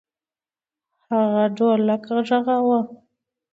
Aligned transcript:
هغه 1.11 1.43
ډولک 1.55 2.03
غږاوه. 2.29 2.79